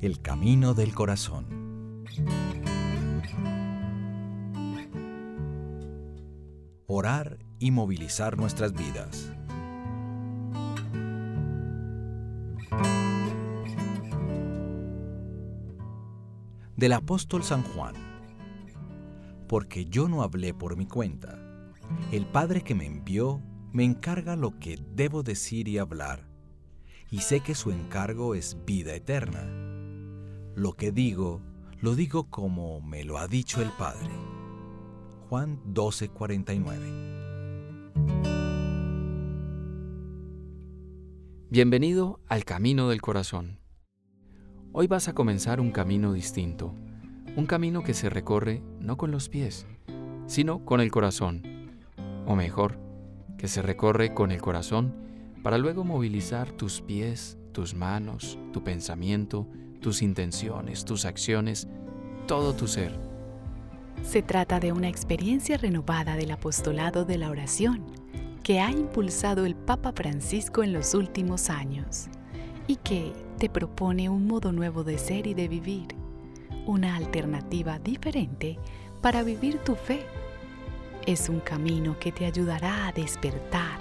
El 0.00 0.20
camino 0.22 0.74
del 0.74 0.94
corazón. 0.94 2.04
Orar 6.86 7.40
y 7.58 7.72
movilizar 7.72 8.38
nuestras 8.38 8.74
vidas. 8.74 9.32
Del 16.76 16.92
apóstol 16.92 17.42
San 17.42 17.64
Juan. 17.64 17.94
Porque 19.48 19.86
yo 19.86 20.08
no 20.08 20.22
hablé 20.22 20.54
por 20.54 20.76
mi 20.76 20.86
cuenta. 20.86 21.40
El 22.12 22.24
Padre 22.24 22.62
que 22.62 22.76
me 22.76 22.86
envió 22.86 23.42
me 23.72 23.82
encarga 23.82 24.36
lo 24.36 24.60
que 24.60 24.78
debo 24.94 25.24
decir 25.24 25.66
y 25.66 25.78
hablar, 25.78 26.28
y 27.10 27.18
sé 27.18 27.40
que 27.40 27.56
su 27.56 27.72
encargo 27.72 28.36
es 28.36 28.64
vida 28.64 28.94
eterna. 28.94 29.67
Lo 30.58 30.72
que 30.72 30.90
digo, 30.90 31.40
lo 31.80 31.94
digo 31.94 32.24
como 32.30 32.80
me 32.80 33.04
lo 33.04 33.18
ha 33.18 33.28
dicho 33.28 33.62
el 33.62 33.70
Padre. 33.78 34.10
Juan 35.28 35.60
12:49 35.72 37.92
Bienvenido 41.48 42.18
al 42.26 42.44
Camino 42.44 42.88
del 42.88 43.00
Corazón. 43.00 43.60
Hoy 44.72 44.88
vas 44.88 45.06
a 45.06 45.14
comenzar 45.14 45.60
un 45.60 45.70
camino 45.70 46.12
distinto, 46.12 46.74
un 47.36 47.46
camino 47.46 47.84
que 47.84 47.94
se 47.94 48.10
recorre 48.10 48.60
no 48.80 48.96
con 48.96 49.12
los 49.12 49.28
pies, 49.28 49.64
sino 50.26 50.64
con 50.64 50.80
el 50.80 50.90
corazón, 50.90 51.44
o 52.26 52.34
mejor, 52.34 52.80
que 53.38 53.46
se 53.46 53.62
recorre 53.62 54.12
con 54.12 54.32
el 54.32 54.42
corazón 54.42 54.92
para 55.44 55.56
luego 55.56 55.84
movilizar 55.84 56.50
tus 56.50 56.80
pies, 56.80 57.38
tus 57.52 57.74
manos, 57.74 58.40
tu 58.52 58.64
pensamiento, 58.64 59.46
tus 59.80 60.02
intenciones, 60.02 60.84
tus 60.84 61.04
acciones, 61.04 61.68
todo 62.26 62.54
tu 62.54 62.66
ser. 62.66 62.98
Se 64.02 64.22
trata 64.22 64.60
de 64.60 64.72
una 64.72 64.88
experiencia 64.88 65.56
renovada 65.56 66.16
del 66.16 66.30
apostolado 66.30 67.04
de 67.04 67.18
la 67.18 67.30
oración 67.30 67.84
que 68.42 68.60
ha 68.60 68.70
impulsado 68.70 69.44
el 69.44 69.54
Papa 69.54 69.92
Francisco 69.92 70.62
en 70.62 70.72
los 70.72 70.94
últimos 70.94 71.50
años 71.50 72.08
y 72.66 72.76
que 72.76 73.12
te 73.38 73.48
propone 73.48 74.08
un 74.08 74.26
modo 74.26 74.52
nuevo 74.52 74.84
de 74.84 74.98
ser 74.98 75.26
y 75.26 75.34
de 75.34 75.48
vivir, 75.48 75.88
una 76.66 76.96
alternativa 76.96 77.78
diferente 77.78 78.58
para 79.00 79.22
vivir 79.22 79.58
tu 79.58 79.74
fe 79.74 80.04
es 81.06 81.28
un 81.28 81.40
camino 81.40 81.98
que 81.98 82.12
te 82.12 82.26
ayudará 82.26 82.86
a 82.86 82.92
despertar, 82.92 83.77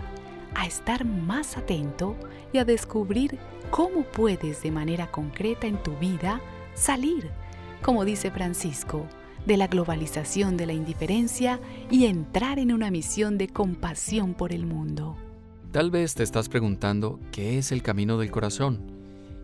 a 0.57 0.65
estar 0.65 1.05
más 1.05 1.55
atento 1.55 2.17
y 2.51 2.57
a 2.57 2.65
descubrir 2.65 3.37
cómo 3.69 4.03
puedes 4.03 4.63
de 4.63 4.71
manera 4.71 5.11
concreta 5.11 5.67
en 5.67 5.81
tu 5.83 5.95
vida 5.97 6.41
salir, 6.73 7.29
como 7.83 8.03
dice 8.03 8.31
Francisco, 8.31 9.05
de 9.45 9.55
la 9.55 9.67
globalización 9.67 10.57
de 10.57 10.65
la 10.65 10.73
indiferencia 10.73 11.59
y 11.91 12.05
entrar 12.05 12.57
en 12.57 12.73
una 12.73 12.89
misión 12.89 13.37
de 13.37 13.47
compasión 13.47 14.33
por 14.33 14.51
el 14.51 14.65
mundo. 14.65 15.15
Tal 15.71 15.91
vez 15.91 16.15
te 16.15 16.23
estás 16.23 16.49
preguntando 16.49 17.19
qué 17.31 17.59
es 17.59 17.71
el 17.71 17.83
camino 17.83 18.17
del 18.17 18.31
corazón 18.31 18.81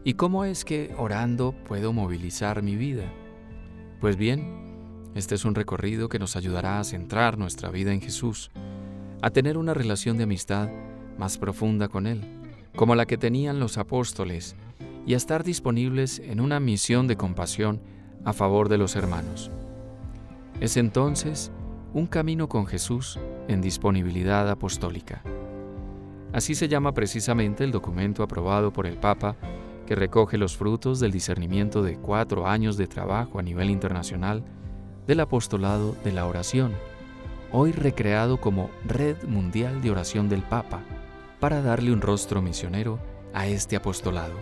y 0.04 0.16
cómo 0.16 0.46
es 0.46 0.66
que 0.66 0.96
orando 0.98 1.54
puedo 1.66 1.94
movilizar 1.94 2.64
mi 2.64 2.76
vida. 2.76 3.06
Pues 4.02 4.18
bien, 4.18 5.12
este 5.14 5.36
es 5.36 5.46
un 5.46 5.54
recorrido 5.54 6.10
que 6.10 6.18
nos 6.18 6.36
ayudará 6.36 6.80
a 6.80 6.84
centrar 6.84 7.38
nuestra 7.38 7.70
vida 7.70 7.94
en 7.94 8.02
Jesús, 8.02 8.50
a 9.22 9.30
tener 9.30 9.60
una 9.60 9.76
relación 9.76 10.18
de 10.18 10.24
amistad 10.24 10.70
más 11.18 11.38
profunda 11.38 11.88
con 11.88 12.08
Él, 12.08 12.22
como 12.76 12.96
la 12.96 13.06
que 13.06 13.18
tenían 13.18 13.60
los 13.60 13.78
apóstoles, 13.78 14.56
y 15.06 15.14
a 15.14 15.18
estar 15.18 15.44
disponibles 15.44 16.20
en 16.20 16.40
una 16.40 16.60
misión 16.60 17.08
de 17.08 17.18
compasión 17.18 17.82
a 18.26 18.34
favor 18.34 18.70
de 18.70 18.78
los 18.78 18.96
hermanos. 18.96 19.52
Es 20.62 20.78
entonces 20.78 21.52
un 21.94 22.08
camino 22.08 22.48
con 22.48 22.66
Jesús 22.66 23.20
en 23.48 23.62
disponibilidad 23.62 24.50
apostólica. 24.50 25.22
Así 26.32 26.56
se 26.56 26.68
llama 26.68 26.94
precisamente 26.94 27.64
el 27.64 27.72
documento 27.72 28.24
aprobado 28.24 28.72
por 28.74 28.88
el 28.88 28.98
Papa 28.98 29.36
que 29.86 29.96
recoge 29.96 30.38
los 30.38 30.56
frutos 30.56 31.00
del 31.00 31.12
discernimiento 31.12 31.84
de 31.84 31.98
cuatro 31.98 32.48
años 32.48 32.78
de 32.78 32.88
trabajo 32.88 33.40
a 33.40 33.44
nivel 33.44 33.70
internacional 33.70 34.44
del 35.06 35.20
apostolado 35.20 35.96
de 36.04 36.14
la 36.14 36.26
oración, 36.26 36.74
hoy 37.52 37.72
recreado 37.72 38.38
como 38.38 38.70
Red 38.86 39.24
Mundial 39.28 39.82
de 39.82 39.92
Oración 39.92 40.30
del 40.30 40.42
Papa, 40.42 40.82
para 41.44 41.62
darle 41.62 41.92
un 41.92 42.00
rostro 42.00 42.42
misionero 42.42 43.00
a 43.34 43.48
este 43.48 43.76
apostolado. 43.76 44.34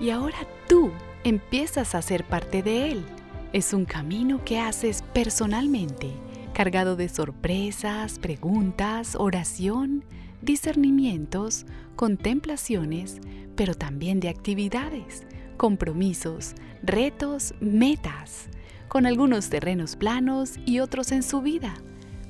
Y 0.00 0.08
ahora 0.08 0.38
tú 0.66 0.90
empiezas 1.24 1.94
a 1.94 2.00
ser 2.00 2.24
parte 2.24 2.62
de 2.62 2.90
él. 2.90 3.04
Es 3.52 3.74
un 3.74 3.84
camino 3.84 4.42
que 4.46 4.58
haces 4.58 5.04
personalmente, 5.12 6.10
cargado 6.54 6.96
de 6.96 7.10
sorpresas, 7.10 8.18
preguntas, 8.18 9.14
oración, 9.14 10.06
discernimientos, 10.40 11.66
contemplaciones, 11.96 13.20
pero 13.54 13.74
también 13.74 14.20
de 14.20 14.30
actividades, 14.30 15.26
compromisos, 15.58 16.54
retos, 16.82 17.52
metas 17.60 18.48
con 18.88 19.04
algunos 19.04 19.50
terrenos 19.50 19.96
planos 19.96 20.54
y 20.64 20.80
otros 20.80 21.12
en 21.12 21.22
subida, 21.22 21.74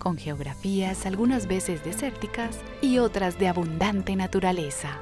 con 0.03 0.19
geografías 0.19 1.07
algunas 1.07 1.47
veces 1.47 1.85
desérticas 1.85 2.59
y 2.81 2.99
otras 2.99 3.39
de 3.39 3.47
abundante 3.47 4.17
naturaleza. 4.17 4.99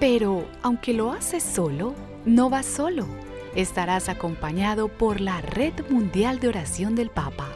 Pero 0.00 0.48
aunque 0.60 0.92
lo 0.92 1.12
haces 1.12 1.44
solo, 1.44 1.94
no 2.24 2.50
vas 2.50 2.66
solo. 2.66 3.06
Estarás 3.54 4.08
acompañado 4.08 4.88
por 4.88 5.20
la 5.20 5.40
Red 5.40 5.88
Mundial 5.88 6.40
de 6.40 6.48
Oración 6.48 6.96
del 6.96 7.10
Papa. 7.10 7.48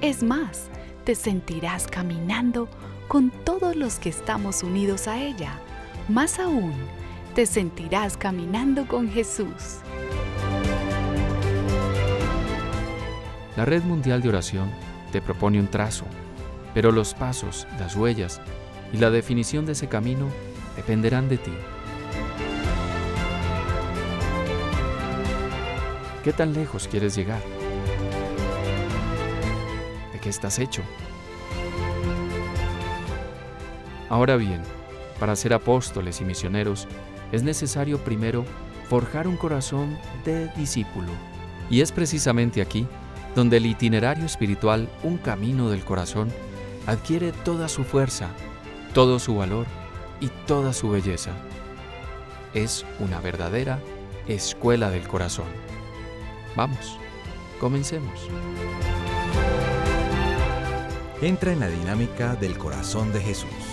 Es 0.00 0.22
más, 0.22 0.68
te 1.04 1.14
sentirás 1.14 1.86
caminando 1.86 2.66
con 3.08 3.30
todos 3.30 3.76
los 3.76 3.98
que 3.98 4.08
estamos 4.08 4.62
unidos 4.62 5.08
a 5.08 5.20
ella. 5.20 5.60
Más 6.08 6.38
aún, 6.38 6.72
te 7.34 7.44
sentirás 7.44 8.16
caminando 8.16 8.88
con 8.88 9.10
Jesús. 9.10 9.80
La 13.54 13.66
Red 13.66 13.82
Mundial 13.82 14.22
de 14.22 14.30
Oración 14.30 14.91
te 15.12 15.22
propone 15.22 15.60
un 15.60 15.68
trazo, 15.68 16.06
pero 16.74 16.90
los 16.90 17.14
pasos, 17.14 17.68
las 17.78 17.94
huellas 17.94 18.40
y 18.92 18.96
la 18.96 19.10
definición 19.10 19.66
de 19.66 19.72
ese 19.72 19.86
camino 19.86 20.26
dependerán 20.74 21.28
de 21.28 21.36
ti. 21.36 21.52
¿Qué 26.24 26.32
tan 26.32 26.54
lejos 26.54 26.88
quieres 26.88 27.14
llegar? 27.14 27.40
¿De 30.12 30.18
qué 30.18 30.30
estás 30.30 30.58
hecho? 30.58 30.82
Ahora 34.08 34.36
bien, 34.36 34.62
para 35.20 35.36
ser 35.36 35.52
apóstoles 35.52 36.20
y 36.20 36.24
misioneros 36.24 36.88
es 37.32 37.42
necesario 37.42 37.98
primero 37.98 38.44
forjar 38.88 39.28
un 39.28 39.36
corazón 39.36 39.98
de 40.24 40.48
discípulo. 40.56 41.08
Y 41.70 41.80
es 41.80 41.92
precisamente 41.92 42.62
aquí 42.62 42.86
donde 43.34 43.56
el 43.58 43.66
itinerario 43.66 44.24
espiritual, 44.24 44.88
un 45.02 45.18
camino 45.18 45.70
del 45.70 45.84
corazón, 45.84 46.32
adquiere 46.86 47.32
toda 47.32 47.68
su 47.68 47.84
fuerza, 47.84 48.28
todo 48.92 49.18
su 49.18 49.36
valor 49.36 49.66
y 50.20 50.28
toda 50.46 50.72
su 50.72 50.90
belleza. 50.90 51.30
Es 52.54 52.84
una 52.98 53.20
verdadera 53.20 53.78
escuela 54.26 54.90
del 54.90 55.08
corazón. 55.08 55.46
Vamos, 56.54 56.98
comencemos. 57.58 58.28
Entra 61.22 61.52
en 61.52 61.60
la 61.60 61.68
dinámica 61.68 62.34
del 62.34 62.58
corazón 62.58 63.12
de 63.12 63.20
Jesús. 63.20 63.71